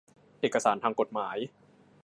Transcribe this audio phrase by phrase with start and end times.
[0.39, 1.37] เอกสารทางกฎหมาย